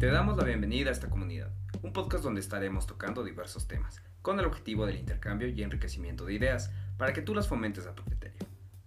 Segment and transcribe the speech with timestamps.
[0.00, 4.40] Te damos la bienvenida a esta comunidad, un podcast donde estaremos tocando diversos temas, con
[4.40, 8.02] el objetivo del intercambio y enriquecimiento de ideas, para que tú las fomentes a tu
[8.04, 8.38] criterio.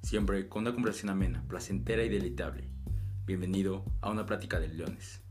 [0.02, 2.68] Siempre con una conversación amena, placentera y deleitable.
[3.28, 5.22] Bienvenido a una plática de leones.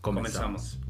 [0.00, 0.80] Comenzamos.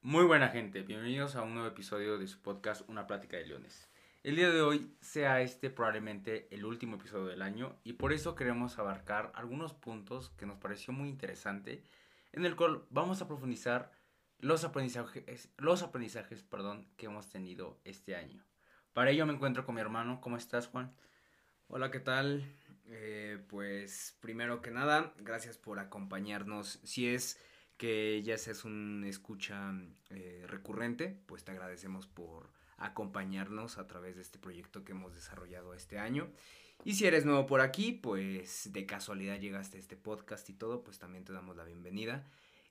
[0.00, 3.90] Muy buena gente, bienvenidos a un nuevo episodio de su podcast Una plática de leones.
[4.22, 8.36] El día de hoy sea este probablemente el último episodio del año y por eso
[8.36, 11.82] queremos abarcar algunos puntos que nos pareció muy interesante
[12.30, 13.90] en el cual vamos a profundizar
[14.38, 18.44] los aprendizajes, los aprendizajes perdón, que hemos tenido este año.
[18.92, 20.20] Para ello me encuentro con mi hermano.
[20.20, 20.94] ¿Cómo estás, Juan?
[21.66, 22.44] Hola, ¿qué tal?
[22.86, 26.78] Eh, pues primero que nada, gracias por acompañarnos.
[26.84, 27.40] Si es
[27.76, 29.72] que ya seas un escucha
[30.10, 35.74] eh, recurrente, pues te agradecemos por acompañarnos a través de este proyecto que hemos desarrollado
[35.74, 36.30] este año.
[36.84, 40.82] Y si eres nuevo por aquí, pues de casualidad llegaste a este podcast y todo,
[40.82, 42.26] pues también te damos la bienvenida.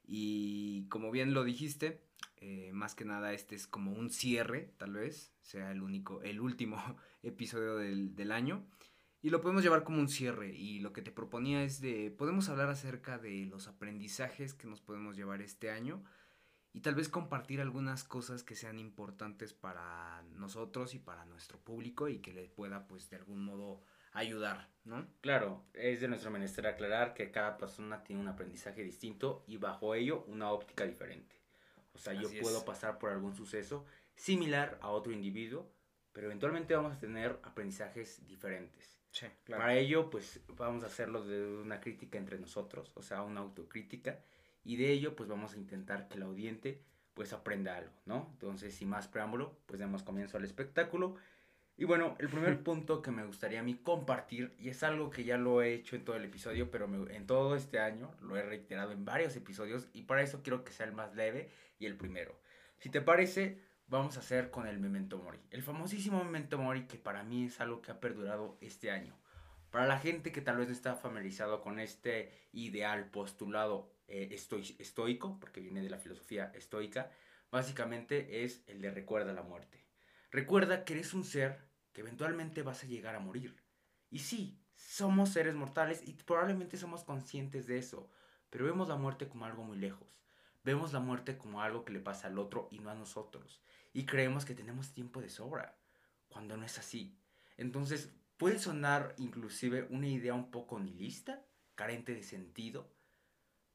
[0.06, 2.02] Y como bien lo dijiste,
[2.38, 6.42] eh, más que nada este es como un cierre, tal vez, sea el único, el
[6.42, 6.78] último
[7.24, 8.66] episodio del, del año.
[9.22, 10.54] Y lo podemos llevar como un cierre.
[10.54, 14.82] Y lo que te proponía es de, podemos hablar acerca de los aprendizajes que nos
[14.82, 16.04] podemos llevar este año
[16.74, 22.08] y tal vez compartir algunas cosas que sean importantes para nosotros y para nuestro público
[22.08, 25.08] y que le pueda pues de algún modo ayudar, ¿no?
[25.22, 29.96] Claro, es de nuestro menester aclarar que cada persona tiene un aprendizaje distinto y bajo
[29.96, 31.36] ello una óptica diferente.
[31.94, 33.86] O sea, yo puedo pasar por algún suceso
[34.16, 35.70] similar a otro individuo,
[36.14, 38.98] pero eventualmente vamos a tener aprendizajes diferentes.
[39.12, 39.62] Sí, claro.
[39.62, 44.24] Para ello, pues vamos a hacerlo de una crítica entre nosotros, o sea, una autocrítica
[44.64, 48.30] y de ello pues vamos a intentar que el audiente pues aprenda algo, ¿no?
[48.34, 51.16] Entonces, sin más preámbulo, pues damos comienzo al espectáculo.
[51.78, 55.24] Y bueno, el primer punto que me gustaría a mí compartir, y es algo que
[55.24, 58.44] ya lo he hecho en todo el episodio, pero en todo este año lo he
[58.44, 61.50] reiterado en varios episodios, y para eso quiero que sea el más leve
[61.80, 62.40] y el primero.
[62.78, 65.40] Si te parece, vamos a hacer con el Memento Mori.
[65.52, 69.16] El famosísimo Memento Mori que para mí es algo que ha perdurado este año.
[69.70, 74.36] Para la gente que tal vez no está familiarizado con este ideal postulado eh,
[74.80, 77.10] estoico, porque viene de la filosofía estoica,
[77.50, 79.86] básicamente es el de recuerda la muerte.
[80.32, 81.64] Recuerda que eres un ser
[81.94, 83.56] que eventualmente vas a llegar a morir.
[84.10, 88.10] Y sí, somos seres mortales y probablemente somos conscientes de eso,
[88.50, 90.22] pero vemos la muerte como algo muy lejos.
[90.64, 93.64] Vemos la muerte como algo que le pasa al otro y no a nosotros.
[93.94, 95.80] Y creemos que tenemos tiempo de sobra,
[96.28, 97.18] cuando no es así.
[97.58, 101.46] Entonces, puede sonar inclusive una idea un poco nihilista,
[101.76, 102.92] carente de sentido,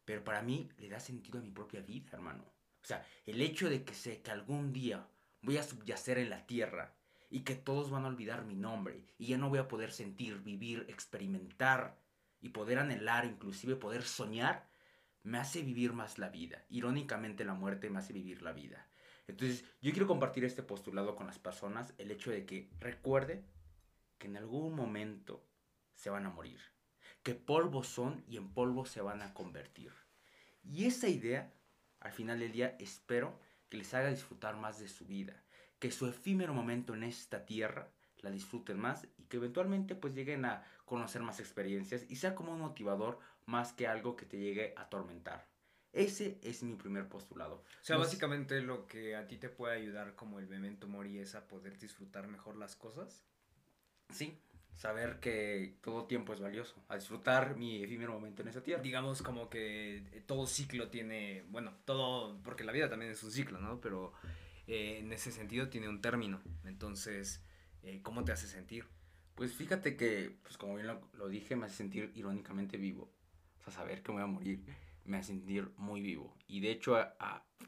[0.06, 2.44] pero para mí le da sentido a mi propia vida, hermano.
[2.44, 5.06] O sea, el hecho de que sé que algún día
[5.42, 6.94] voy a subyacer en la tierra
[7.28, 10.38] y que todos van a olvidar mi nombre y ya no voy a poder sentir,
[10.38, 11.98] vivir, experimentar
[12.40, 14.68] y poder anhelar, inclusive poder soñar,
[15.24, 16.64] me hace vivir más la vida.
[16.70, 18.86] Irónicamente la muerte me hace vivir la vida.
[19.26, 23.44] Entonces yo quiero compartir este postulado con las personas, el hecho de que recuerde
[24.18, 25.44] que en algún momento
[25.96, 26.60] se van a morir
[27.26, 29.90] que polvo son y en polvo se van a convertir.
[30.62, 31.52] Y esa idea,
[31.98, 35.42] al final del día, espero que les haga disfrutar más de su vida,
[35.80, 40.44] que su efímero momento en esta tierra la disfruten más y que eventualmente pues lleguen
[40.44, 44.72] a conocer más experiencias y sea como un motivador más que algo que te llegue
[44.76, 45.48] a atormentar.
[45.92, 47.56] Ese es mi primer postulado.
[47.56, 51.34] O sea, básicamente lo que a ti te puede ayudar como el memento mori es
[51.34, 53.24] a poder disfrutar mejor las cosas.
[54.10, 54.40] Sí,
[54.76, 58.82] saber que todo tiempo es valioso, a disfrutar mi efímero momento en esa tierra.
[58.82, 63.32] Digamos como que eh, todo ciclo tiene, bueno, todo, porque la vida también es un
[63.32, 63.80] ciclo, ¿no?
[63.80, 64.12] Pero
[64.66, 66.40] eh, en ese sentido tiene un término.
[66.64, 67.42] Entonces,
[67.82, 68.86] eh, ¿cómo te hace sentir?
[69.34, 73.10] Pues fíjate que, pues como bien lo, dije, me hace sentir irónicamente vivo.
[73.60, 74.60] O sea, saber que me voy a morir
[75.06, 76.36] me hace sentir muy vivo.
[76.48, 76.96] Y de hecho,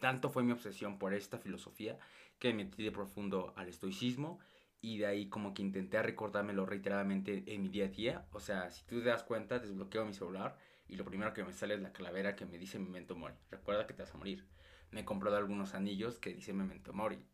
[0.00, 1.98] tanto fue mi obsesión por esta filosofía
[2.38, 4.41] que me metí de profundo al estoicismo
[4.81, 8.28] y de ahí como que intenté recordármelo reiteradamente en mi día a día.
[8.33, 11.53] O sea, si tú te das cuenta, desbloqueo mi celular y lo primero que me
[11.53, 13.34] sale es la calavera que me dice Memento Mori.
[13.51, 14.47] Recuerda que te vas a morir.
[14.91, 17.27] Me he comprado algunos anillos que dicen Memento Mori.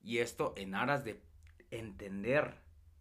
[0.00, 1.22] Y esto en aras de
[1.70, 2.60] entender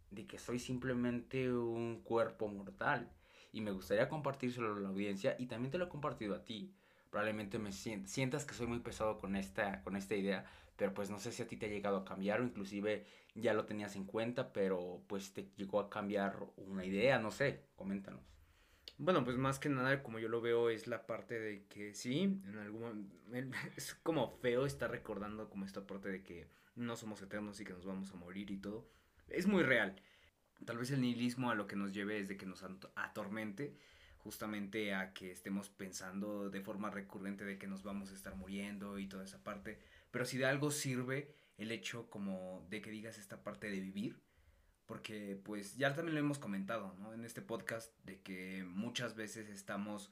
[0.10, 3.12] de que soy simplemente un cuerpo mortal.
[3.52, 6.76] Y me gustaría compartírselo a la audiencia y también te lo he compartido a ti.
[7.16, 10.44] Probablemente me sientas que soy muy pesado con esta, con esta idea,
[10.76, 13.54] pero pues no sé si a ti te ha llegado a cambiar o inclusive ya
[13.54, 18.20] lo tenías en cuenta, pero pues te llegó a cambiar una idea, no sé, coméntanos.
[18.98, 22.24] Bueno, pues más que nada, como yo lo veo, es la parte de que sí,
[22.24, 23.10] en algún
[23.78, 27.72] es como feo estar recordando como esta parte de que no somos eternos y que
[27.72, 28.90] nos vamos a morir y todo.
[29.30, 29.96] Es muy real.
[30.66, 32.62] Tal vez el nihilismo a lo que nos lleve es de que nos
[32.96, 33.78] atormente
[34.26, 38.98] justamente a que estemos pensando de forma recurrente de que nos vamos a estar muriendo
[38.98, 39.78] y toda esa parte,
[40.10, 44.20] pero si de algo sirve el hecho como de que digas esta parte de vivir,
[44.88, 47.14] porque pues ya también lo hemos comentado, ¿no?
[47.14, 50.12] En este podcast de que muchas veces estamos,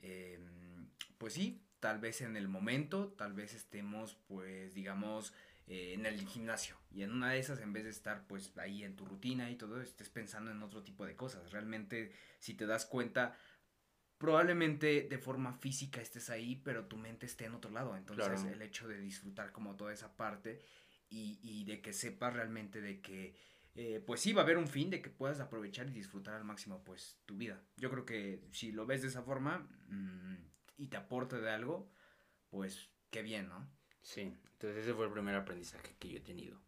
[0.00, 0.88] em,
[1.18, 5.34] pues sí, tal vez en el momento, tal vez estemos pues digamos
[5.68, 8.82] eh, en el gimnasio y en una de esas en vez de estar pues ahí
[8.82, 11.52] en tu rutina y todo, estés pensando en otro tipo de cosas.
[11.52, 13.36] Realmente si te das cuenta,
[14.22, 17.96] probablemente de forma física estés ahí, pero tu mente esté en otro lado.
[17.96, 20.60] Entonces el hecho de disfrutar como toda esa parte
[21.10, 23.34] y, y de que sepas realmente de que
[23.74, 26.44] eh, pues sí va a haber un fin de que puedas aprovechar y disfrutar al
[26.44, 27.60] máximo pues tu vida.
[27.76, 30.36] Yo creo que si lo ves de esa forma mm,
[30.76, 31.90] y te aporta de algo,
[32.48, 33.68] pues qué bien, ¿no?
[34.02, 36.60] Sí, entonces ese fue el primer aprendizaje que yo he tenido.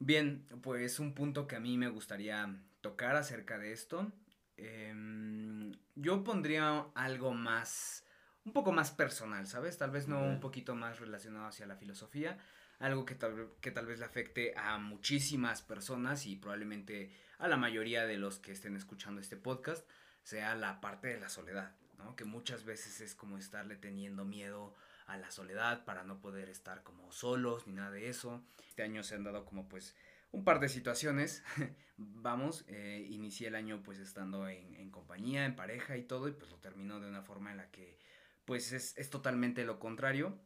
[0.00, 4.12] Bien, pues un punto que a mí me gustaría tocar acerca de esto
[4.56, 8.04] Em, yo pondría algo más,
[8.44, 9.78] un poco más personal, ¿sabes?
[9.78, 12.38] Tal vez no un poquito más relacionado hacia la filosofía,
[12.78, 17.56] algo que tal, que tal vez le afecte a muchísimas personas y probablemente a la
[17.56, 19.88] mayoría de los que estén escuchando este podcast,
[20.22, 22.16] sea la parte de la soledad, ¿no?
[22.16, 24.74] Que muchas veces es como estarle teniendo miedo
[25.06, 28.42] a la soledad para no poder estar como solos ni nada de eso.
[28.66, 29.94] Este año se han dado como pues
[30.32, 31.42] un par de situaciones.
[31.96, 36.50] Vamos, eh, inicié el año pues estando en, compañía, en pareja y todo, y pues
[36.50, 37.98] lo terminó de una forma en la que
[38.44, 40.38] pues es, totalmente lo contrario.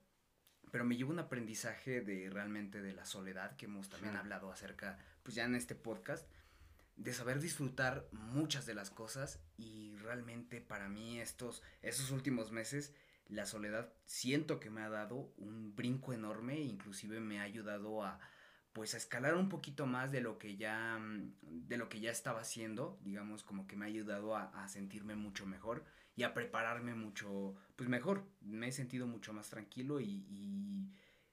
[0.71, 4.99] Pero me llevo un aprendizaje de realmente de la soledad que hemos también hablado acerca,
[5.25, 6.29] pues ya en este podcast,
[6.97, 12.95] de saber disfrutar muchas de las cosas y realmente para mí estos, estos últimos meses
[13.31, 18.19] la soledad siento que me ha dado un brinco enorme, inclusive me ha ayudado a,
[18.73, 22.11] pues a escalar un poquito más de lo que ya mm, de lo que ya
[22.11, 25.85] estaba haciendo digamos como que me ha ayudado a, sentirme mucho mejor
[26.17, 28.25] y a prepararme mucho pues mejor.
[28.41, 30.93] Me he sentido mucho más tranquilo y,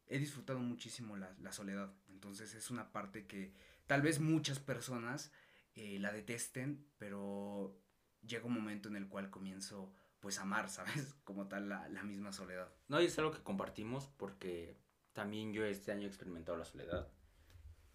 [0.10, 1.94] he disfrutado muchísimo la, soledad.
[2.08, 3.54] Entonces es una parte que
[3.88, 5.34] tal vez muchas personas
[5.76, 7.78] eh, la detesten pero
[8.26, 12.04] llega un momento en el cual comienzo pues a amar sabes como tal la, la
[12.04, 12.74] misma soledad.
[12.88, 14.78] No y es algo que compartimos porque
[15.12, 17.12] también yo este año he experimentado la soledad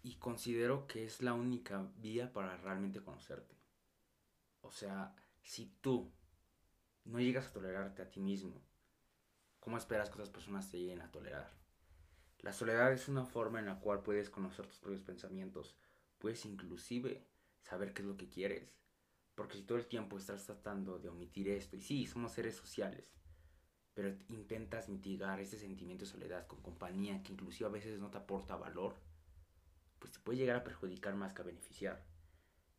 [0.03, 3.55] y considero que es la única vía para realmente conocerte.
[4.61, 6.11] O sea, si tú
[7.05, 8.61] no llegas a tolerarte a ti mismo,
[9.61, 11.49] ¿cómo esperas que otras personas te lleguen a tolerar?
[12.39, 15.77] La soledad es una forma en la cual puedes conocer tus propios pensamientos,
[16.17, 17.25] puedes inclusive
[17.61, 18.73] saber qué es lo que quieres.
[19.35, 23.15] Porque si todo el tiempo estás tratando de omitir esto, y sí, somos seres sociales,
[23.93, 28.17] pero intentas mitigar ese sentimiento de soledad con compañía que inclusive a veces no te
[28.17, 28.95] aporta valor,
[30.03, 32.03] pues te puede llegar a perjudicar más que a beneficiar.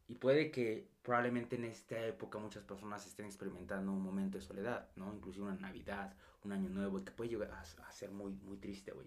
[0.07, 4.91] Y puede que probablemente en esta época muchas personas estén experimentando un momento de soledad,
[4.97, 5.11] ¿no?
[5.11, 9.07] Inclusive una Navidad, un año nuevo, que puede llegar a, ser muy, muy triste, güey.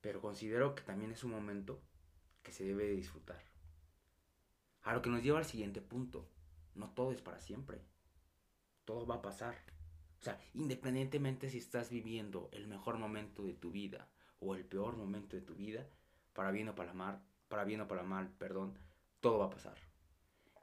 [0.00, 1.80] Pero considero que también es un momento
[2.42, 3.40] que se debe de disfrutar.
[4.82, 6.28] A lo que nos lleva al siguiente punto.
[6.74, 7.80] No todo es para siempre.
[8.84, 9.56] Todo va a pasar.
[10.18, 14.10] O sea, independientemente si estás viviendo el mejor momento de tu vida
[14.40, 15.88] o el peor momento de tu vida,
[16.34, 18.78] para bien o para mal, para bien o para mal, perdón,
[19.20, 19.78] todo va a pasar.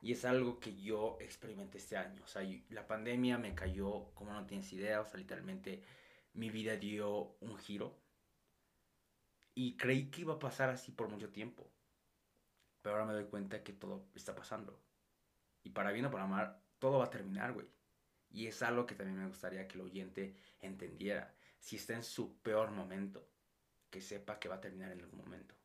[0.02, 2.22] Y es algo que yo experimenté este año.
[2.24, 5.01] O sea, la pandemia me cayó como no tienes idea.
[5.01, 5.84] O sea, literalmente
[6.34, 8.00] mi vida dio un giro.
[9.54, 11.72] Y creí que iba a pasar así por mucho tiempo.
[12.82, 14.82] Pero ahora me doy cuenta que todo está pasando.
[15.63, 17.68] Y para bien o para mal, todo va a terminar, güey.
[18.32, 21.36] Y es algo que también me gustaría que el oyente entendiera.
[21.60, 23.30] Si está en su peor momento,
[23.92, 25.61] que sepa que va a terminar en algún momento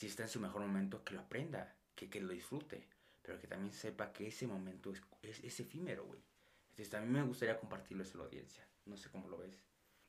[0.00, 2.88] si está en su mejor momento, que lo aprenda, que, que lo disfrute,
[3.20, 6.22] pero que también sepa que ese momento es, es, efímero, güey.
[6.70, 8.66] Entonces también me gustaría compartirlo a la audiencia.
[8.86, 9.62] No sé cómo lo ves.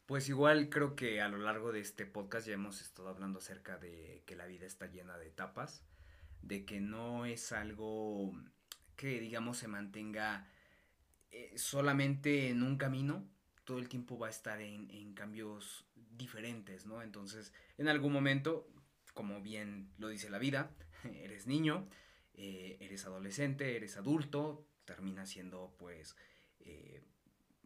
[0.06, 3.78] Pues igual creo que a lo largo de este podcast ya hemos estado hablando acerca
[3.78, 5.84] de que la vida está llena de etapas,
[6.42, 8.32] de que no es algo
[8.96, 10.48] que digamos se mantenga
[11.32, 13.28] eh, solamente en un camino,
[13.66, 17.02] todo el tiempo va a estar en, en cambios diferentes, ¿no?
[17.02, 18.71] Entonces, en algún momento
[19.14, 20.72] como bien lo dice la vida,
[21.04, 21.88] eres niño,
[22.34, 26.16] eh, eres adolescente, eres adulto, terminas siendo pues
[26.60, 27.04] eh,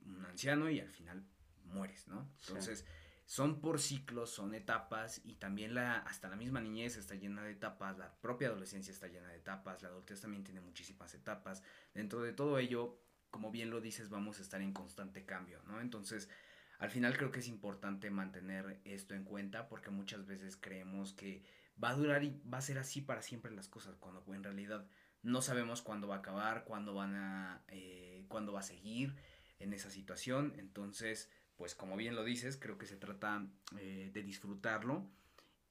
[0.06, 1.26] un anciano y al final
[1.64, 2.30] mueres, ¿no?
[2.48, 2.86] Entonces,
[3.26, 7.52] son por ciclos, son etapas y también la, hasta la misma niñez está llena de
[7.52, 11.64] etapas, la propia adolescencia está llena de etapas, la adultez también tiene muchísimas etapas.
[11.94, 15.82] Dentro de todo ello, como bien lo dices, vamos a estar en constante cambio, ¿no?
[15.82, 16.30] Entonces,
[16.80, 21.44] al final creo que es importante mantener esto en cuenta porque muchas veces creemos que
[21.82, 24.86] va a durar y va a ser así para siempre las cosas, cuando en realidad
[25.24, 29.16] no sabemos cuándo va a acabar, cuándo van a, eh, cuándo va a seguir
[29.60, 30.54] en esa situación.
[30.58, 33.46] Entonces, pues como bien lo dices, creo que se trata
[33.78, 35.10] eh, de disfrutarlo.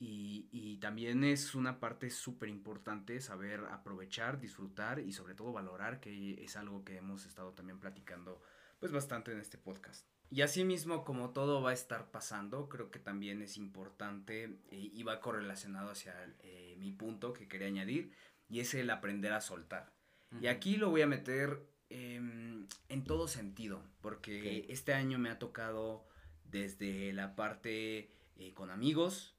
[0.00, 6.00] Y, y, también es una parte súper importante saber aprovechar, disfrutar y sobre todo valorar,
[6.00, 8.42] que es algo que hemos estado también platicando
[8.80, 10.13] pues bastante en este podcast.
[10.34, 14.90] Y así mismo como todo va a estar pasando, creo que también es importante eh,
[14.92, 18.10] y va correlacionado hacia eh, mi punto que quería añadir,
[18.48, 19.92] y es el aprender a soltar.
[20.40, 25.38] Y aquí lo voy a meter em, en todo sentido, porque este año me ha
[25.38, 26.04] tocado
[26.50, 29.36] desde la parte eh, con amigos,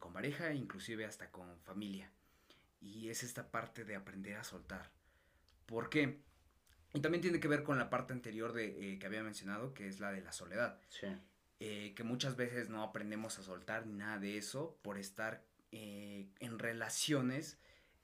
[0.00, 2.12] con pareja, inclusive hasta con familia.
[2.82, 4.90] Y es esta parte de aprender a soltar.
[5.64, 6.25] ¿Por qué?
[6.96, 9.86] Y también tiene que ver con la parte anterior de, eh, que había mencionado, que
[9.86, 10.78] es la de la soledad.
[10.88, 11.08] Sí.
[11.60, 16.26] Eh, que muchas veces no aprendemos a soltar ni nada de eso por estar eh,
[16.40, 17.58] en relaciones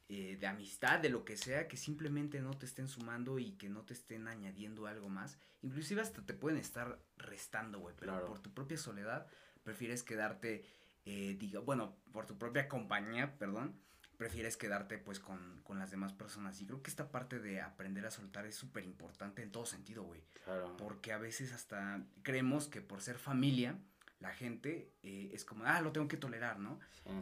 [0.08, 3.80] de amistad, de lo que sea, que simplemente no te estén sumando y que no
[3.80, 5.38] te estén añadiendo algo más.
[5.62, 9.26] Inclusive hasta te pueden estar restando, güey, pero por tu propia soledad
[9.62, 10.66] prefieres quedarte,
[11.06, 13.74] diga, bueno, por tu propia compañía, perdón,
[14.22, 16.60] prefieres quedarte pues con, con, las demás personas.
[16.60, 20.04] Y creo que esta parte de aprender a soltar es súper importante en todo sentido,
[20.04, 20.22] güey.
[20.44, 20.76] Claro.
[20.76, 23.76] Porque a veces hasta creemos que por ser familia,
[24.20, 26.78] la gente eh, es como, ah, lo tengo que tolerar, ¿no?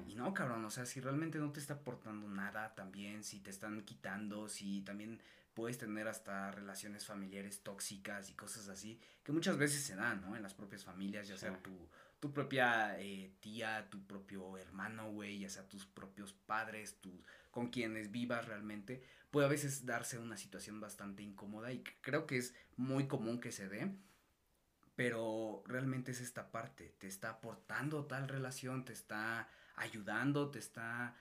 [0.06, 3.48] Y no, cabrón, o sea, si realmente no te está aportando nada también, si te
[3.48, 5.22] están quitando, si también
[5.54, 10.36] puedes tener hasta relaciones familiares tóxicas y cosas así, que muchas veces se dan, ¿no?
[10.36, 11.88] En las propias familias, ya sea tu
[12.20, 17.14] tu propia eh, tía, tu propio hermano, güey, ya sea tus propios padres, tus,
[17.50, 22.36] con quienes vivas realmente, puede a veces darse una situación bastante incómoda y creo que
[22.36, 23.96] es muy común que se dé,
[24.96, 31.16] pero realmente es esta parte, te está aportando tal relación, te está ayudando, te está,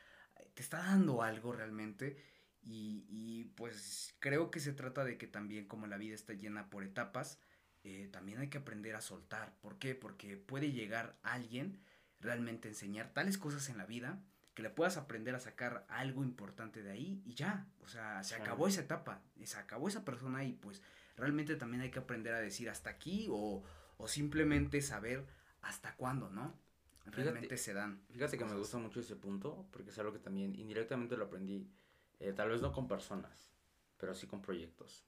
[0.54, 2.22] te está dando algo realmente.
[2.62, 6.70] Y, y pues creo que se trata de que también como la vida está llena
[6.70, 7.40] por etapas,
[7.84, 9.54] eh, también hay que aprender a soltar.
[9.62, 9.96] ¿Por qué?
[9.96, 11.80] Porque puede llegar alguien
[12.20, 14.22] realmente enseñar tales cosas en la vida
[14.54, 17.68] que le puedas aprender a sacar algo importante de ahí y ya.
[17.82, 20.82] O sea, se acabó esa etapa, se acabó esa persona y pues
[21.16, 23.64] realmente también hay que aprender a decir hasta aquí o,
[23.98, 25.26] o simplemente saber
[25.62, 26.60] hasta cuándo, ¿no?
[27.06, 28.02] Realmente se dan.
[28.12, 31.72] Fíjate que me gusta mucho ese punto porque es algo que también indirectamente lo aprendí,
[32.20, 33.54] eh, tal vez no con personas,
[33.98, 35.06] pero sí con proyectos.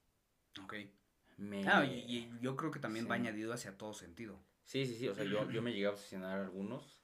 [0.62, 0.74] Ok.
[1.66, 4.38] Ah, y, yo creo que también va añadido hacia todo sentido.
[4.64, 7.02] Sí, sí, sí, o sea, yo, yo me llegué a obsesionar a algunos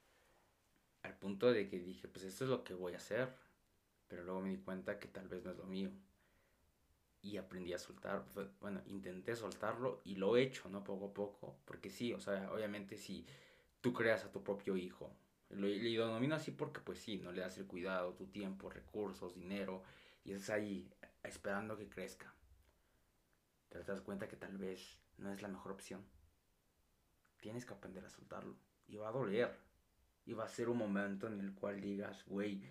[1.03, 3.35] al punto de que dije, pues esto es lo que voy a hacer,
[4.07, 5.91] pero luego me di cuenta que tal vez no es lo mío.
[7.21, 8.25] Y aprendí a soltar,
[8.61, 10.85] bueno, intenté soltarlo y lo he hecho, ¿no?
[10.85, 13.27] Poco a poco, porque sí, o sea, obviamente si
[13.81, 15.13] tú creas a tu propio hijo,
[15.51, 19.35] lo, lo denomino así porque pues sí, no le das el cuidado, tu tiempo, recursos,
[19.35, 19.83] dinero,
[20.25, 20.89] y estás ahí
[21.23, 22.33] esperando que crezca
[23.89, 26.05] te das cuenta que tal vez no es la mejor opción.
[27.41, 28.55] Tienes que aprender a soltarlo.
[28.87, 29.59] Y va a doler.
[30.27, 32.63] Y va a ser un momento en el cual digas, güey,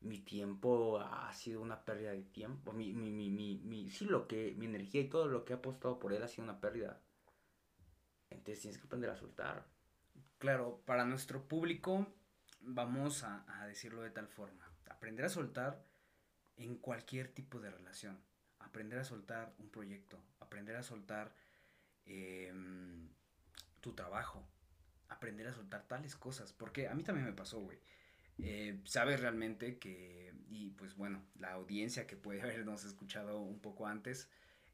[0.00, 2.72] mi tiempo ha sido una pérdida de tiempo.
[2.72, 5.56] Mi, mi, mi, mi, mi, sí, lo que, mi energía y todo lo que he
[5.56, 7.00] apostado por él ha sido una pérdida.
[8.30, 9.68] Entonces tienes que aprender a soltar.
[10.38, 12.04] Claro, para nuestro público,
[12.62, 14.68] vamos a, a decirlo de tal forma.
[14.90, 15.84] Aprender a soltar
[16.56, 18.18] en cualquier tipo de relación
[18.74, 21.34] aprender a soltar un proyecto, aprender a soltar
[22.06, 23.08] em,
[23.80, 24.46] tu trabajo,
[25.08, 27.78] aprender a soltar tales cosas, porque a mí también me pasó, güey.
[28.38, 33.86] Eh, sabes realmente que, y pues bueno, la audiencia que puede habernos escuchado un poco
[33.86, 34.28] antes,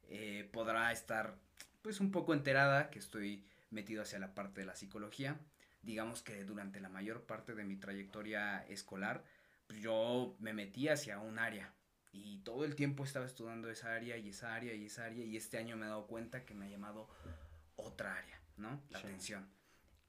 [0.09, 1.37] eh, podrá estar
[1.81, 5.39] pues un poco enterada que estoy metido hacia la parte de la psicología.
[5.81, 9.23] Digamos que durante la mayor parte de mi trayectoria escolar,
[9.67, 11.73] pues yo me metí hacia un área,
[12.11, 15.37] y todo el tiempo estaba estudiando esa área y esa área y esa área y
[15.37, 17.09] este año me he dado cuenta que me ha llamado
[17.75, 18.83] otra área, ¿no?
[18.89, 19.49] La atención.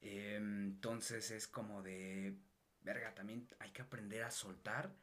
[0.01, 2.37] Entonces es como de,
[2.83, 4.95] verga, también hay que aprender a soltar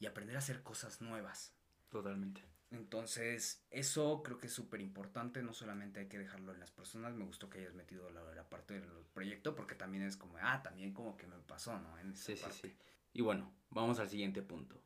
[0.00, 1.54] y aprender a hacer cosas nuevas.
[1.90, 2.42] Totalmente.
[2.70, 7.14] Entonces, eso creo que es súper importante, no solamente hay que dejarlo en las personas,
[7.14, 10.62] me gustó que hayas metido la, la parte del proyecto, porque también es como, ah,
[10.62, 11.98] también como que me pasó, ¿no?
[11.98, 12.76] En sí, sí, sí.
[13.14, 14.82] Y bueno, vamos al siguiente punto.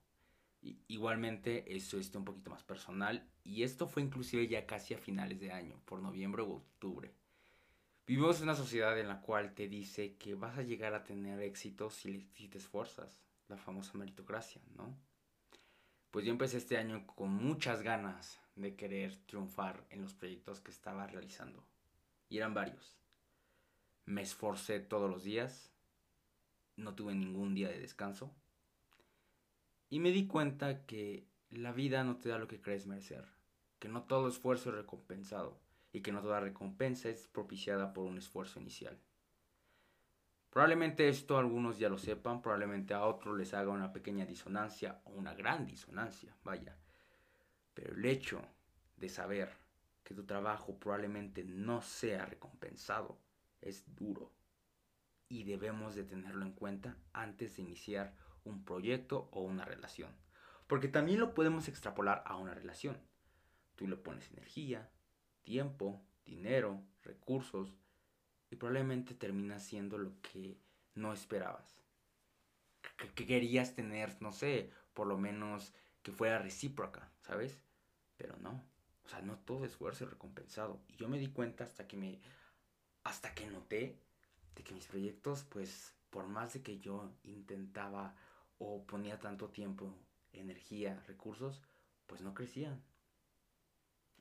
[0.62, 5.40] Igualmente, eso está un poquito más personal y esto fue inclusive ya casi a finales
[5.40, 7.12] de año, por noviembre o octubre.
[8.06, 11.40] Vivimos en una sociedad en la cual te dice que vas a llegar a tener
[11.40, 14.96] éxito si, si te esfuerzas, la famosa meritocracia, ¿no?
[16.12, 20.70] Pues yo empecé este año con muchas ganas de querer triunfar en los proyectos que
[20.70, 21.64] estaba realizando.
[22.28, 22.96] Y eran varios.
[24.04, 25.72] Me esforcé todos los días,
[26.76, 28.32] no tuve ningún día de descanso
[29.92, 33.28] y me di cuenta que la vida no te da lo que crees merecer,
[33.78, 35.60] que no todo esfuerzo es recompensado
[35.92, 38.98] y que no toda recompensa es propiciada por un esfuerzo inicial.
[40.48, 45.10] Probablemente esto algunos ya lo sepan, probablemente a otros les haga una pequeña disonancia o
[45.10, 46.74] una gran disonancia, vaya.
[47.74, 48.40] Pero el hecho
[48.96, 49.50] de saber
[50.04, 53.18] que tu trabajo probablemente no sea recompensado
[53.60, 54.32] es duro
[55.28, 60.10] y debemos de tenerlo en cuenta antes de iniciar un proyecto o una relación.
[60.66, 62.96] Porque también lo podemos extrapolar a una relación.
[63.76, 64.90] Tú le pones energía,
[65.42, 67.74] tiempo, dinero, recursos
[68.50, 70.58] y probablemente termina siendo lo que
[70.94, 71.76] no esperabas.
[73.14, 75.72] Que, querías tener, no sé, por lo menos
[76.02, 77.58] que fuera recíproca, ¿sabes?
[78.16, 78.62] Pero no.
[79.04, 80.80] O sea, no todo esfuerzo es recompensado.
[80.88, 82.20] Y yo me di cuenta hasta que me.
[83.04, 83.98] hasta que noté
[84.54, 88.14] de que mis proyectos, pues, por más de que yo intentaba
[88.64, 89.92] o ponía tanto tiempo,
[90.32, 91.60] energía, recursos,
[92.06, 92.80] pues no crecían.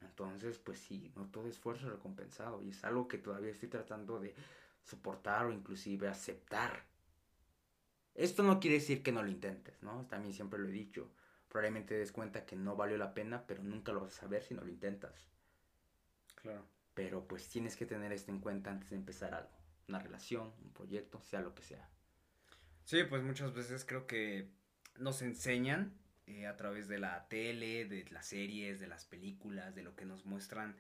[0.02, 4.20] Entonces, pues sí, no todo esfuerzo es recompensado y es algo que todavía estoy tratando
[4.20, 4.34] de
[4.84, 6.84] soportar o inclusive aceptar.
[8.16, 10.08] Esto no quiere decir que no lo intentes, ¿no?
[10.08, 11.12] También siempre lo he dicho.
[11.48, 14.42] Probablemente te des cuenta que no valió la pena, pero nunca lo vas a saber
[14.44, 15.30] si no lo intentas.
[16.36, 16.66] Claro.
[16.96, 19.56] Pero pues tienes que tener esto en cuenta antes de empezar algo.
[19.88, 21.90] Una relación, un proyecto, sea lo que sea.
[22.86, 24.50] Sí, pues muchas veces creo que
[24.98, 25.94] nos enseñan
[26.28, 30.06] eh, a través de la tele, de las series, de las películas, de lo que
[30.06, 30.76] nos muestran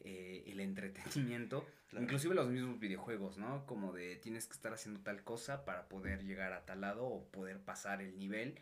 [0.00, 3.66] eh, el entretenimiento, inclusive los mismos videojuegos, ¿no?
[3.66, 7.24] Como de tienes que estar haciendo tal cosa para poder llegar a tal lado o
[7.30, 8.58] poder pasar el nivel.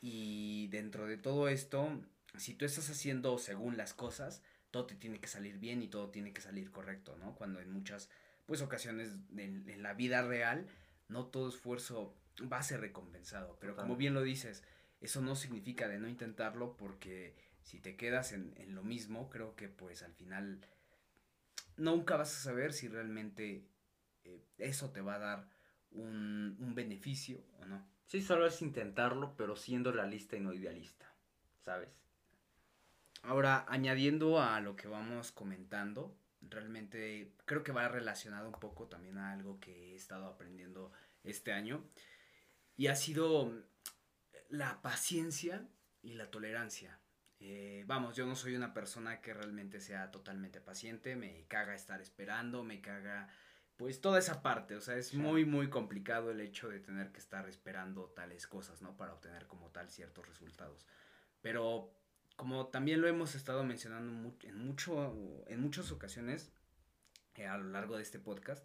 [0.00, 2.00] Y dentro de todo esto,
[2.36, 6.10] si tú estás haciendo según las cosas, todo te tiene que salir bien y todo
[6.10, 7.34] tiene que salir correcto, ¿no?
[7.34, 8.10] Cuando en muchas
[8.46, 10.66] pues ocasiones en, la vida real
[11.08, 12.14] no todo esfuerzo
[12.52, 14.62] va a ser recompensado, pero como bien lo dices,
[15.00, 19.68] eso no significa de no intentarlo porque si te quedas en, lo mismo, creo que
[19.68, 20.60] pues al final
[21.76, 23.66] nunca vas a saber si realmente
[24.24, 25.48] eh, eso te va a dar
[25.90, 27.86] un, un, beneficio o no.
[28.06, 31.12] Sí, solo es intentarlo, pero siendo realista y no idealista,
[31.64, 31.90] ¿sabes?
[33.22, 36.16] Ahora, añadiendo a lo que vamos comentando,
[36.50, 40.92] realmente creo que va relacionado un poco también a algo que he estado aprendiendo
[41.24, 41.84] este año
[42.76, 43.52] y ha sido
[44.48, 45.68] la paciencia
[46.02, 47.00] y la tolerancia.
[47.40, 52.00] Eh, vamos, yo no soy una persona que realmente sea totalmente paciente, me caga estar
[52.00, 53.28] esperando, me caga
[53.76, 57.20] pues toda esa parte, o sea, es muy muy complicado el hecho de tener que
[57.20, 58.96] estar esperando tales cosas, ¿no?
[58.96, 60.84] Para obtener como tal ciertos resultados.
[61.40, 61.97] Pero
[62.38, 64.12] como también lo hemos estado mencionando
[64.44, 66.52] en, mucho, en muchas ocasiones
[67.34, 68.64] eh, a lo largo de este podcast,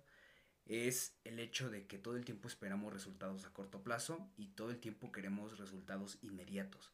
[0.67, 4.69] es el hecho de que todo el tiempo esperamos resultados a corto plazo y todo
[4.69, 6.91] el tiempo queremos resultados inmediatos.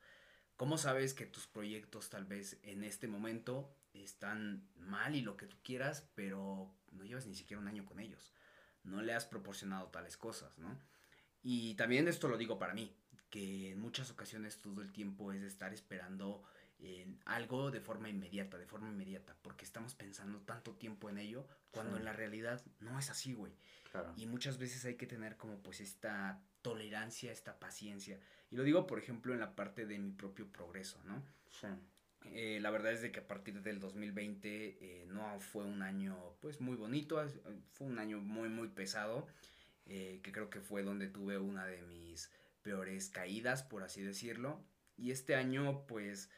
[0.55, 5.47] ¿Cómo sabes que tus proyectos tal vez en este momento están mal y lo que
[5.47, 8.33] tú quieras, pero no llevas ni siquiera un año con ellos?
[8.85, 10.79] No le has proporcionado tales cosas, ¿no?
[11.43, 12.95] Y también esto lo digo para mí,
[13.29, 16.41] que en muchas ocasiones todo el tiempo es estar esperando
[16.79, 21.45] en algo de forma inmediata, de forma inmediata, porque estamos pensando tanto tiempo en ello,
[21.71, 23.53] cuando en la realidad no es así, güey.
[24.15, 28.19] Y muchas veces hay que tener como pues esta tolerancia, esta paciencia.
[28.51, 31.23] Y lo digo, por ejemplo, en la parte de mi propio progreso, ¿no?
[32.25, 36.35] Eh, la verdad es de que a partir del 2020 eh, no fue un año
[36.41, 37.25] pues muy bonito,
[37.71, 39.25] fue un año muy muy pesado,
[39.85, 42.29] eh, que creo que fue donde tuve una de mis
[42.61, 44.61] peores caídas, por así decirlo.
[44.97, 46.29] Y este año pues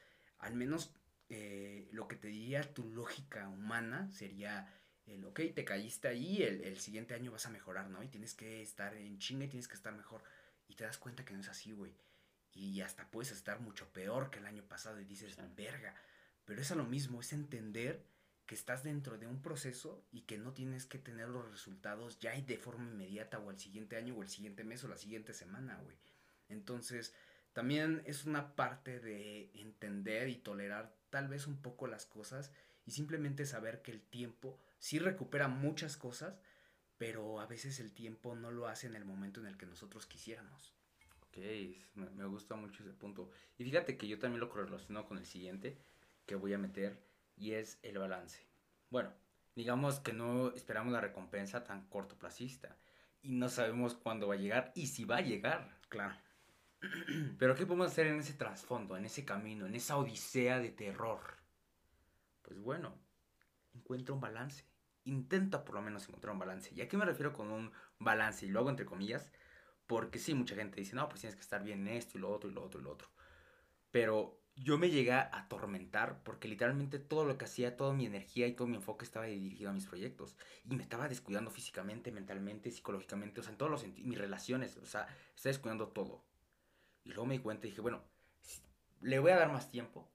[0.41, 0.93] al menos
[1.29, 4.67] eh, lo que te diría tu lógica humana sería
[5.05, 8.03] el, ok, te caíste ahí, el, siguiente año vas a mejorar, ¿no?
[8.03, 10.23] Y tienes que estar en chinga y tienes que estar mejor.
[10.67, 11.95] Y te das cuenta que no es así, güey.
[12.53, 15.95] Y hasta puedes estar mucho peor que el año pasado y dices, verga.
[16.45, 18.05] Pero es a lo mismo, es entender
[18.45, 22.39] que estás dentro de un proceso y que no tienes que tener los resultados ya
[22.39, 25.77] de forma inmediata o al siguiente año o el siguiente mes o la siguiente semana,
[25.77, 25.97] güey.
[26.49, 27.13] Entonces,
[27.53, 32.51] también es una parte de entender y tolerar tal vez un poco las cosas
[32.85, 36.39] y simplemente saber que el tiempo sí recupera muchas cosas,
[36.97, 40.05] pero a veces el tiempo no lo hace en el momento en el que nosotros
[40.05, 40.73] quisiéramos.
[41.27, 41.37] Ok,
[41.95, 43.31] me, gusta mucho ese punto.
[43.57, 45.77] Y fíjate que yo también lo relaciono con el siguiente
[46.25, 47.01] que voy a meter
[47.37, 48.45] y es el balance.
[48.89, 49.13] Bueno,
[49.55, 52.77] digamos que no esperamos la recompensa tan cortoplacista
[53.21, 55.77] y no sabemos cuándo va a llegar y si va a llegar.
[55.89, 56.15] Claro.
[57.37, 61.19] Pero ¿qué podemos hacer en ese trasfondo, en ese camino, en esa odisea de terror?
[62.41, 62.97] Pues bueno,
[63.73, 64.65] encuentra un balance.
[65.03, 66.71] Intenta por lo menos encontrar un balance.
[66.73, 68.45] ¿Y a qué me refiero con un balance?
[68.45, 69.31] Y lo hago entre comillas,
[69.87, 72.31] porque sí, mucha gente dice, no, pues tienes que estar bien en esto y lo
[72.31, 73.09] otro y lo otro y lo otro.
[73.91, 78.47] Pero yo me llegué a atormentar porque literalmente todo lo que hacía, toda mi energía
[78.47, 80.37] y todo mi enfoque estaba dirigido a mis proyectos.
[80.65, 84.77] Y me estaba descuidando físicamente, mentalmente, psicológicamente, o sea, en todos los sentidos, mis relaciones,
[84.77, 86.30] o sea, estaba descuidando todo.
[87.03, 88.03] Y luego me di cuenta y dije, bueno,
[89.01, 90.11] le voy a dar más tiempo,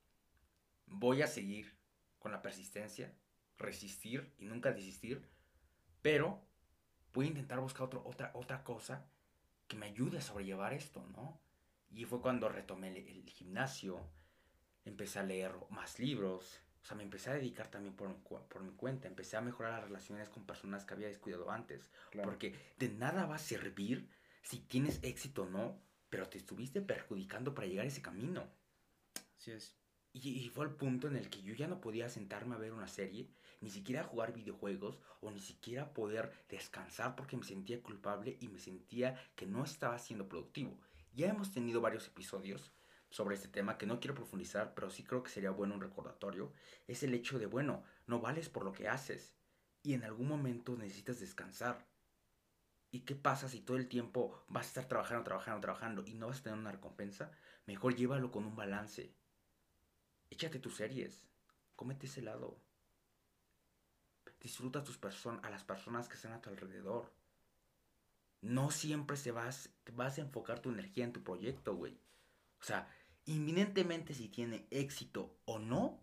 [0.87, 1.77] voy a seguir
[2.18, 3.14] con la persistencia,
[3.59, 5.29] resistir y nunca desistir,
[6.03, 6.46] pero
[7.12, 9.07] voy a intentar buscar otro, otra, otra cosa
[9.66, 11.40] que me ayude a sobrellevar esto, ¿no?
[11.90, 14.01] Y fue cuando retomé el, gimnasio,
[14.85, 18.62] empecé a leer más libros, o sea, me empecé a dedicar también por mi, por
[18.62, 21.90] mi cuenta, empecé a mejorar las relaciones con personas que había descuidado antes,
[22.22, 24.09] porque de nada va a servir
[24.42, 28.49] si tienes éxito o no, pero te estuviste perjudicando para llegar a ese camino.
[29.37, 29.77] Así es.
[30.12, 32.88] Y, fue el punto en el que yo ya no podía sentarme a ver una
[32.88, 33.29] serie,
[33.61, 38.59] ni siquiera jugar videojuegos, o ni siquiera poder descansar porque me sentía culpable y me
[38.59, 40.81] sentía que no estaba siendo productivo.
[41.12, 42.73] Ya hemos tenido varios episodios
[43.11, 46.51] sobre este tema que no quiero profundizar, pero sí creo que sería bueno un recordatorio.
[46.87, 49.35] Es el hecho de, bueno, no vales por lo que haces
[49.83, 51.87] y en algún momento necesitas descansar.
[52.96, 56.28] ¿Y qué pasa si todo el tiempo vas a estar trabajando, trabajando, trabajando y no
[56.28, 57.30] vas a tener una recompensa?
[57.66, 59.14] Mejor llévalo con un balance.
[60.30, 61.28] Échate tus series.
[61.74, 62.59] Cómete ese helado.
[64.40, 64.98] Disfruta a, tus
[65.42, 67.12] a las personas que están a tu alrededor.
[68.40, 72.00] No siempre se vas, vas a enfocar tu energía en tu proyecto, güey.
[72.62, 72.88] O sea,
[73.26, 76.00] inminentemente si tiene éxito o no,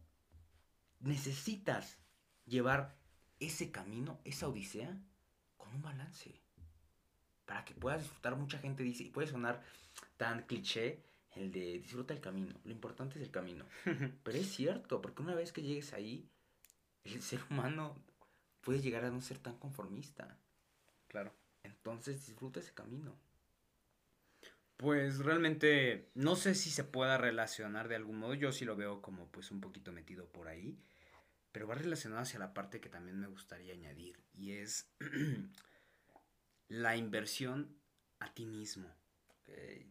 [0.99, 1.97] necesitas
[2.45, 2.95] llevar
[3.39, 4.95] ese camino, esa odisea,
[5.57, 6.43] con un balance.
[7.45, 9.61] Para que puedas disfrutar, mucha gente dice, y puede sonar
[10.17, 11.03] tan cliché,
[11.35, 12.53] el de disfruta el camino.
[12.63, 13.65] Lo importante es el camino.
[14.23, 16.29] Pero es cierto, porque una vez que llegues ahí,
[17.03, 17.95] el ser humano
[18.61, 20.37] puede llegar a no ser tan conformista.
[21.07, 21.33] Claro.
[21.63, 23.15] Entonces disfruta ese camino.
[24.77, 28.33] Pues realmente no sé si se pueda relacionar de algún modo.
[28.33, 30.77] Yo sí lo veo como pues un poquito metido por ahí.
[31.51, 34.19] Pero va relacionado hacia la parte que también me gustaría añadir.
[34.33, 34.89] Y es
[36.73, 37.77] la inversión
[38.19, 38.89] a ti mismo.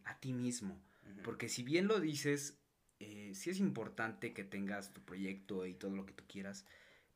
[0.03, 0.83] A ti mismo.
[1.23, 2.59] Porque si bien lo dices,
[2.99, 6.65] eh, sí es importante que tengas tu proyecto y todo lo que tú quieras,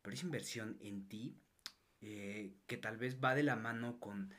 [0.02, 1.38] pero es inversión en ti
[2.00, 4.34] eh, que tal vez va de la mano con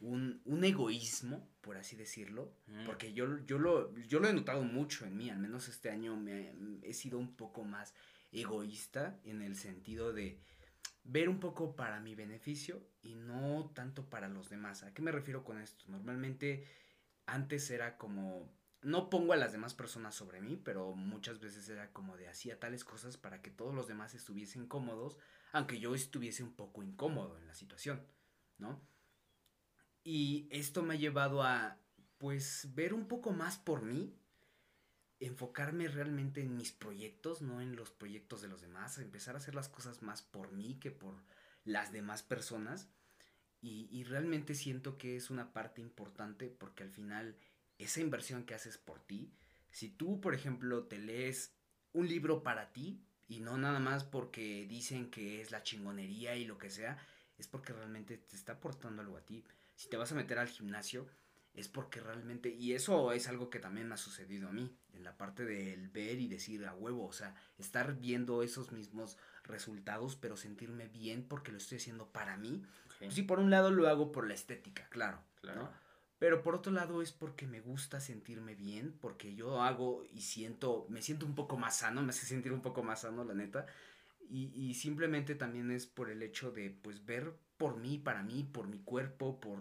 [0.00, 2.84] un, egoísmo, por así decirlo, mm.
[2.84, 6.14] porque yo, yo, lo, yo lo he notado mucho en mí, al menos este año
[6.16, 7.94] me, he sido un poco más
[8.32, 10.38] egoísta en el sentido de
[11.04, 14.82] ver un poco para mi beneficio y no tanto para los demás.
[14.82, 15.84] ¿A qué me refiero con esto?
[15.88, 16.66] Normalmente
[17.26, 18.52] antes era como
[18.84, 22.60] no pongo a las demás personas sobre mí, pero muchas veces era como de hacía
[22.60, 25.16] tales cosas para que todos los demás estuviesen cómodos,
[25.52, 28.06] aunque yo estuviese un poco incómodo en la situación,
[28.58, 28.86] ¿no?
[30.02, 31.78] Y esto me ha llevado a,
[32.18, 34.14] pues, ver un poco más por mí,
[35.26, 39.54] enfocarme realmente en mis proyectos, no en los proyectos de los demás, empezar a hacer
[39.54, 41.14] las cosas más por mí que por
[41.64, 42.88] las demás personas.
[43.60, 47.36] Y, y realmente siento que es una parte importante porque al final
[47.78, 49.32] esa inversión que haces por ti,
[49.70, 51.54] si tú, por ejemplo, te lees
[51.92, 56.44] un libro para ti y no nada más porque dicen que es la chingonería y
[56.44, 56.98] lo que sea,
[57.38, 59.44] es porque realmente te está aportando algo a ti.
[59.74, 61.08] Si te vas a meter al gimnasio,
[61.54, 65.04] es porque realmente, y eso es algo que también me ha sucedido a mí, en
[65.04, 70.16] la parte del ver y decir a huevo, o sea, estar viendo esos mismos resultados,
[70.16, 72.64] pero sentirme bien porque lo estoy haciendo para mí.
[73.10, 75.70] Sí, por un lado lo hago por la estética, claro, claro.
[76.18, 80.86] Pero por otro lado es porque me gusta sentirme bien, porque yo hago y siento,
[80.88, 83.66] me siento un poco más sano, me hace sentir un poco más sano, la neta.
[84.30, 88.42] Y, y simplemente también es por el hecho de, pues, ver por mí, para mí,
[88.42, 89.58] por mi cuerpo, por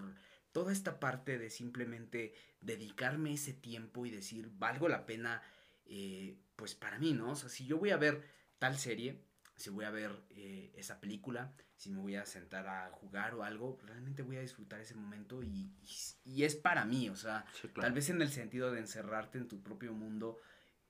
[0.54, 5.42] toda esta parte de simplemente dedicarme ese tiempo y decir, valgo la pena,
[5.86, 7.32] eh, pues, para mí, ¿no?
[7.32, 8.24] O sea, si yo voy a ver
[8.60, 9.26] tal serie,
[9.58, 13.44] si voy a ver eh, esa película, si me voy a sentar a jugar o
[13.44, 15.76] algo, realmente voy a disfrutar ese momento y,
[16.24, 19.62] y, es para mí, o sea, tal vez en el sentido de encerrarte en tu
[19.62, 20.40] propio mundo,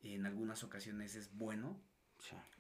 [0.02, 1.82] en algunas ocasiones es bueno,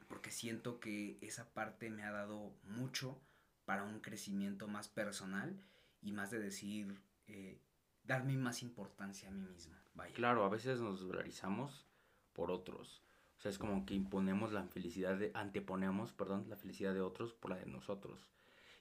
[0.07, 3.21] porque siento que esa parte me ha dado mucho
[3.65, 5.61] para un crecimiento más personal
[6.03, 7.59] y más de decir, eh,
[8.03, 9.75] darme más importancia a mí mismo.
[10.13, 11.85] Claro, a veces nos dolarizamos
[12.33, 13.03] por otros
[13.43, 17.51] sea, es como que imponemos la felicidad de, anteponemos, perdón, la felicidad de otros por
[17.51, 18.25] la de nosotros.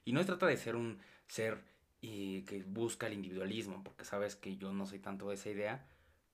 [0.05, 1.61] Y no se trata de ser un ser
[2.01, 5.85] eh, que busca el individualismo, porque sabes que yo no soy tanto de esa idea,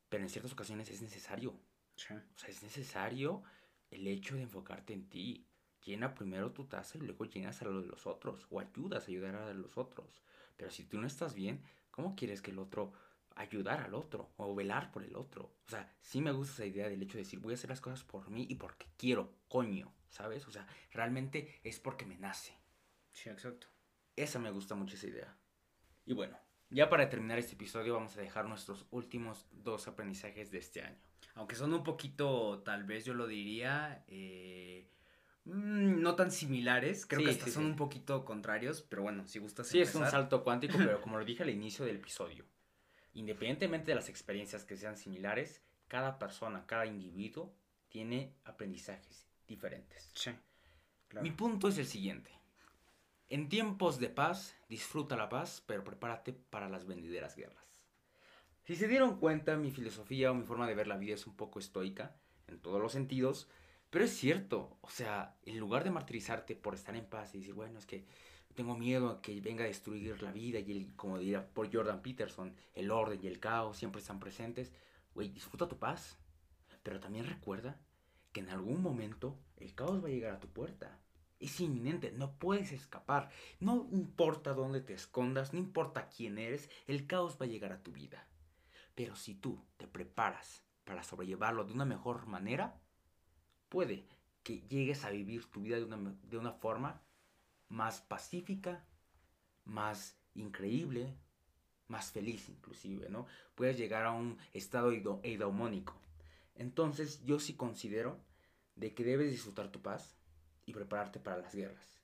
[0.10, 1.52] pero en ciertas ocasiones es necesario.
[1.52, 3.44] O sea, es necesario
[3.90, 5.48] el hecho de enfocarte en ti.
[5.84, 9.08] Llena primero tu taza y luego llenas a lo de los otros, o ayudas a
[9.08, 10.22] ayudar a los otros.
[10.60, 12.92] Pero si tú no estás bien, ¿cómo quieres que el otro
[13.40, 15.56] ayudar al otro o velar por el otro.
[15.66, 17.80] O sea, sí me gusta esa idea del hecho de decir, voy a hacer las
[17.80, 20.46] cosas por mí y porque quiero, coño, ¿sabes?
[20.46, 22.54] O sea, realmente es porque me nace.
[23.14, 23.68] Sí, exacto.
[24.18, 25.38] Esa me gusta mucho esa idea.
[26.06, 26.38] Y bueno,
[26.70, 31.00] ya para terminar este episodio vamos a dejar nuestros últimos dos aprendizajes de este año.
[31.36, 34.92] Aunque son un poquito, tal vez yo lo diría, eh,
[35.50, 37.06] mm, no tan similares.
[37.06, 37.70] Creo Sí, que hasta sí, son sí.
[37.72, 41.26] un poquito contrarios, pero bueno, si gustas Sí, es un salto cuántico, pero como lo
[41.26, 42.46] dije al inicio del episodio,
[43.14, 47.54] independientemente de las experiencias que sean similares, cada persona, cada individuo
[47.90, 50.12] tiene aprendizajes diferentes.
[50.14, 50.32] Sí,
[51.08, 51.24] claro.
[51.24, 52.32] Mi punto es el siguiente.
[53.30, 57.84] En tiempos de paz, disfruta la paz, pero prepárate para las venideras guerras.
[58.64, 61.36] Si se dieron cuenta, mi filosofía o mi forma de ver la vida es un
[61.36, 62.16] poco estoica,
[62.48, 63.50] en todos los sentidos,
[63.90, 67.54] pero es cierto, o sea, en lugar de martirizarte por estar en paz y decir,
[67.54, 68.06] bueno, es que
[68.56, 72.02] tengo miedo a que venga a destruir la vida y el, como diría por Jordan
[72.02, 74.72] Peterson, el orden y el caos siempre están presentes,
[75.14, 76.18] güey, disfruta tu paz,
[76.84, 77.80] pero también recuerda
[78.32, 81.00] que en algún momento el caos va a llegar a tu puerta.
[81.40, 83.30] Es inminente, no puedes escapar.
[83.60, 87.82] No importa dónde te escondas, no importa quién eres, el caos va a llegar a
[87.82, 88.28] tu vida.
[88.94, 92.82] Pero si tú te preparas para sobrellevarlo de una mejor manera,
[93.70, 94.06] puede
[94.44, 97.02] que llegues a vivir tu vida de una, de una forma
[97.68, 98.84] más pacífica,
[99.66, 101.16] más increíble,
[101.88, 103.28] más feliz inclusive, ¿no?
[103.56, 106.00] Puedes llegar a un estado eudaimónico.
[106.56, 108.20] Entonces yo sí considero
[108.76, 110.16] de que debes disfrutar tu paz
[110.66, 112.00] y prepararte para las guerras.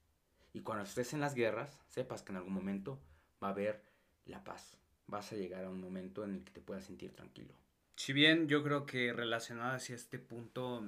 [0.54, 3.00] Y cuando estés en las guerras, sepas que en algún momento
[3.44, 3.84] va a haber
[4.26, 4.78] la paz.
[5.08, 7.54] Vas a llegar a un momento en el que te puedas sentir tranquilo.
[7.96, 10.84] Si bien yo creo que relacionado hacia este punto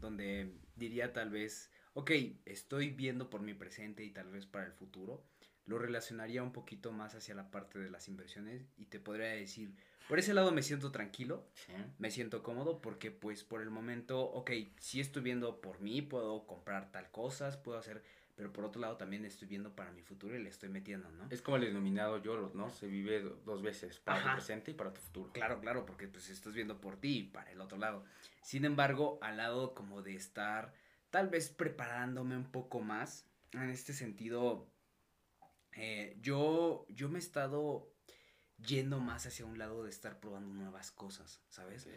[0.00, 2.10] donde diría tal vez, ok,
[2.44, 5.24] estoy viendo por mi presente y tal vez para el futuro,
[5.66, 9.72] lo relacionaría un poquito más hacia la parte de las inversiones y te podría decir,
[10.08, 11.46] por ese lado me siento tranquilo,
[11.98, 16.46] me siento cómodo porque pues por el momento, ok, si estoy viendo por mí, puedo
[16.46, 18.02] comprar tal cosas, puedo hacer,
[18.40, 21.26] pero por otro lado también estoy viendo para mi futuro y le estoy metiendo, ¿no?
[21.28, 22.70] Es como el denominado YOLO, ¿no?
[22.70, 24.30] Se vive do- dos veces, para Ajá.
[24.30, 25.30] tu presente y para tu futuro.
[25.34, 28.02] Claro, claro, porque pues estás viendo por ti y para el otro lado.
[28.42, 30.72] Sin embargo, al lado como de estar
[31.10, 34.72] tal vez preparándome un poco más, en este sentido,
[35.72, 37.92] eh, yo, yo me he estado
[38.56, 41.82] yendo más hacia un lado de estar probando nuevas cosas, ¿sabes?
[41.82, 41.90] Sí.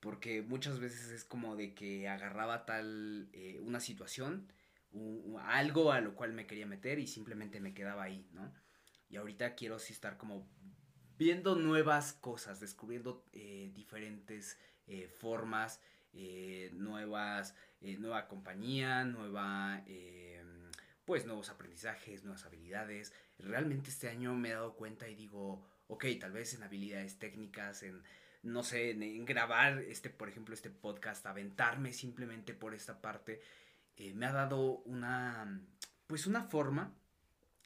[0.00, 4.50] Porque muchas veces es como de que agarraba tal eh, una situación,
[5.40, 8.52] algo a lo cual me quería meter y simplemente me quedaba ahí, ¿no?
[9.08, 10.48] Y ahorita quiero sí estar como
[11.18, 15.80] viendo nuevas cosas, descubriendo eh, diferentes eh, formas,
[16.12, 20.42] eh, nuevas, nueva compañía, nueva, eh,
[21.04, 23.12] pues nuevos aprendizajes, nuevas habilidades.
[23.38, 27.82] Realmente este año me he dado cuenta y digo, ok, tal vez en habilidades técnicas,
[27.82, 28.02] en,
[28.42, 33.40] no sé, en grabar este, por ejemplo, este podcast, aventarme simplemente por esta parte,
[33.96, 35.60] eh, me ha dado una,
[36.06, 36.94] pues una forma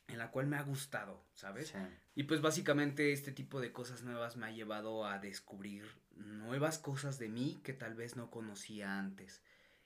[0.09, 1.69] en la cual me ha gustado, ¿sabes?
[1.69, 1.79] Sí.
[2.15, 7.19] Y pues básicamente este tipo de cosas nuevas me ha llevado a descubrir nuevas cosas
[7.19, 9.43] de mí que tal vez no conocía antes.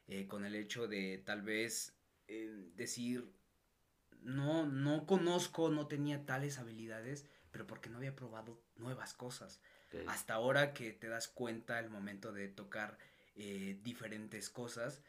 [0.07, 1.95] Eh, con el hecho de tal vez
[2.27, 3.33] eh, decir,
[4.23, 9.61] no, no conozco, no tenía tales habilidades, pero porque no había probado nuevas cosas.
[10.07, 12.99] Hasta ahora que te das cuenta al momento de tocar
[13.35, 15.03] eh, diferentes cosas,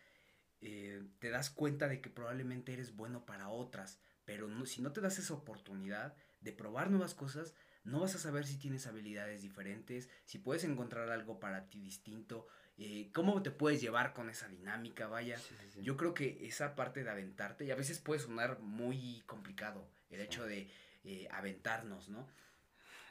[0.61, 4.91] eh, te das cuenta de que probablemente eres bueno para otras, pero no- si no
[4.93, 9.41] te das esa oportunidad de probar nuevas cosas, no vas a saber si tienes habilidades
[9.41, 12.47] diferentes, si puedes encontrar algo para ti distinto,
[12.77, 15.37] eh, cómo te puedes llevar con esa dinámica, vaya.
[15.39, 15.81] Sí, sí, sí.
[15.83, 20.21] Yo creo que esa parte de aventarte, y a veces puede sonar muy complicado el
[20.21, 20.69] hecho de
[21.03, 22.27] eh, aventarnos, ¿no?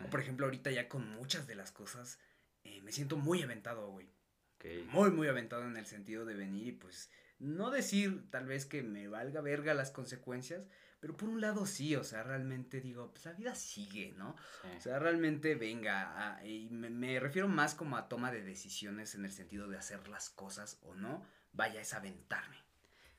[0.04, 2.18] O por ejemplo, ahorita ya con muchas de las cosas,
[2.64, 4.08] eh, me siento muy aventado, güey.
[4.56, 4.66] Ok.
[4.92, 7.10] Muy, muy aventado en el sentido de venir y pues
[7.40, 10.66] no decir tal vez que me valga verga las consecuencias,
[11.00, 14.36] pero por un lado sí, o sea, realmente digo, pues la vida sigue, ¿no?
[14.62, 14.68] Sí.
[14.76, 19.14] O sea, realmente venga, a- y me, me refiero más como a toma de decisiones
[19.14, 22.56] en el sentido de hacer las cosas o no, vaya, es aventarme.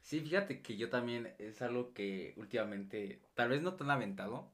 [0.01, 4.51] Sí, fíjate que yo también es algo que últimamente, tal vez no tan aventado,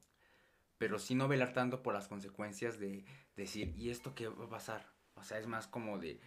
[0.78, 4.50] pero sí no velar tanto por las consecuencias de decir, ¿y esto qué va a
[4.50, 4.86] pasar?
[5.16, 6.20] O sea, es más como de,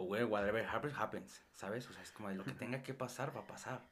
[0.00, 1.88] oh, well, whatever happens, happens, ¿sabes?
[1.88, 3.86] O sea, es como de lo que tenga que pasar, va a pasar.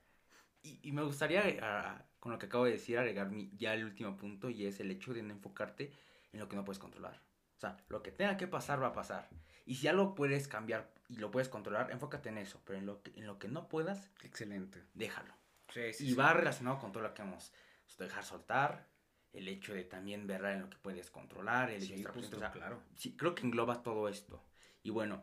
[0.62, 3.84] Y, y me gustaría, ah, con lo que acabo de decir, agregar mi- ya el
[3.84, 5.92] último punto y es el hecho de no enfocarte
[6.32, 7.20] en lo que no puedes controlar.
[7.56, 9.28] O sea, lo que tenga que pasar, va a pasar.
[9.66, 12.60] Y si algo puedes cambiar y lo puedes controlar, enfócate en eso.
[12.64, 14.82] Pero en lo que, en lo que no puedas, Excelente.
[14.94, 15.34] déjalo.
[15.68, 16.14] Sí, sí, Y sí.
[16.14, 17.52] va relacionado con todo lo que hemos
[17.98, 18.86] dejar soltar,
[19.32, 22.36] el hecho de también ver en lo que puedes controlar, el hecho de estar justo,
[22.36, 22.82] o sea, claro.
[22.96, 24.44] sí, creo que engloba todo esto.
[24.82, 25.22] Y bueno,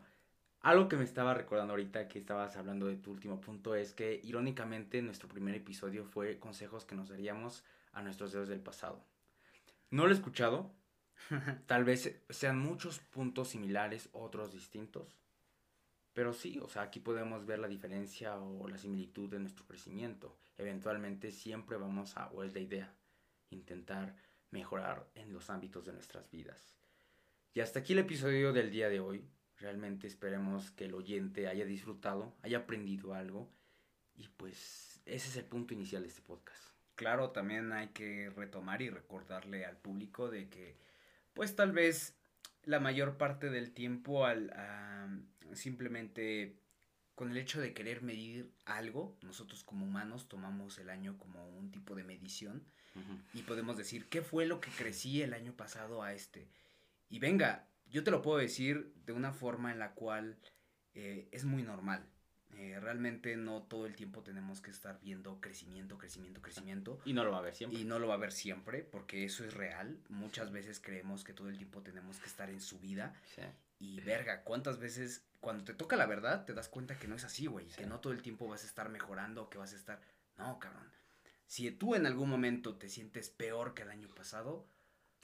[0.66, 4.20] algo que me estaba recordando ahorita que estabas hablando de tu último punto es que
[4.24, 9.00] irónicamente nuestro primer episodio fue consejos que nos daríamos a nuestros dedos del pasado.
[9.90, 10.72] No lo he escuchado,
[11.66, 15.16] tal vez sean muchos puntos similares, otros distintos,
[16.12, 20.36] pero sí, o sea, aquí podemos ver la diferencia o la similitud de nuestro crecimiento.
[20.58, 22.92] Eventualmente siempre vamos a, o es la idea,
[23.50, 24.16] intentar
[24.50, 26.74] mejorar en los ámbitos de nuestras vidas.
[27.54, 29.24] Y hasta aquí el episodio del día de hoy.
[29.58, 33.50] Realmente esperemos que el oyente haya disfrutado, haya aprendido algo
[34.14, 36.62] y pues ese es el punto inicial de este podcast.
[36.94, 40.76] Claro, también hay que retomar y recordarle al público de que,
[41.34, 42.14] pues tal vez
[42.64, 45.08] la mayor parte del tiempo al a,
[45.54, 46.56] simplemente
[47.14, 51.70] con el hecho de querer medir algo, nosotros como humanos tomamos el año como un
[51.70, 52.62] tipo de medición
[53.34, 56.48] y podemos decir, ¿qué fue lo que crecí el año pasado a este?
[57.10, 60.38] Y venga, yo te lo puedo decir de una forma en la cual
[60.94, 62.04] eh, es muy normal.
[62.58, 66.98] Eh, realmente no todo el tiempo tenemos que estar viendo crecimiento, crecimiento, crecimiento.
[67.04, 67.78] Y no lo va a ver siempre.
[67.78, 69.98] Y no lo va a ver siempre, porque eso es real.
[70.08, 73.14] Muchas veces creemos que todo el tiempo tenemos que estar en su vida.
[73.34, 73.42] Sí.
[73.78, 77.24] Y verga, ¿cuántas veces cuando te toca la verdad te das cuenta que no es
[77.24, 77.68] así, güey?
[77.68, 77.76] Sí.
[77.76, 80.00] Que no todo el tiempo vas a estar mejorando, que vas a estar...
[80.38, 80.90] No, cabrón.
[81.46, 84.66] Si tú en algún momento te sientes peor que el año pasado,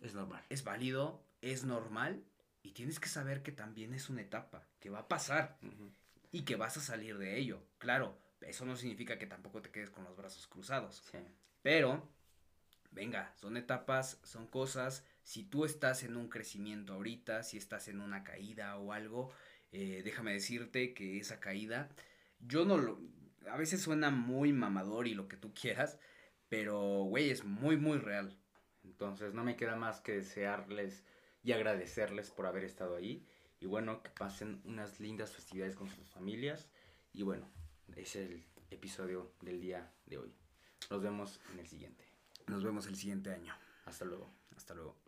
[0.02, 0.44] Es normal.
[0.50, 2.24] es válido, es normal
[2.62, 5.58] y tienes que saber que también es una etapa, que va a pasar
[6.30, 7.62] y que vas a salir de ello.
[7.78, 11.02] Claro, eso no significa que tampoco te quedes con los brazos cruzados.
[11.10, 11.18] Sí.
[11.62, 12.08] Pero,
[12.90, 15.04] venga, son etapas, son cosas.
[15.22, 19.32] Si tú estás en un crecimiento ahorita, si estás en una caída o algo,
[19.72, 21.88] eh, déjame decirte que esa caída,
[22.40, 23.00] yo no lo...
[23.50, 25.98] A veces suena muy mamador y lo que tú quieras,
[26.48, 28.38] pero, güey, es muy, muy real.
[28.84, 31.04] Entonces no me queda más que desearles
[31.42, 33.26] y agradecerles por haber estado ahí.
[33.60, 36.68] Y bueno, que pasen unas lindas festividades con sus familias.
[37.12, 37.48] Y bueno,
[37.96, 40.34] es el episodio del día de hoy.
[40.90, 42.04] Nos vemos en el siguiente.
[42.46, 43.54] Nos vemos el siguiente año.
[43.84, 44.30] Hasta luego.
[44.56, 45.01] Hasta luego.